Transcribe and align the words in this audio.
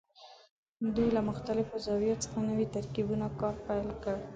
دوی 0.95 1.07
له 1.15 1.21
مختلفو 1.29 1.75
زاویو 1.85 2.21
څخه 2.23 2.37
نوو 2.47 2.65
ترکیبونو 2.75 3.27
کار 3.39 3.55
پیل 3.67 3.87
کړ. 4.03 4.17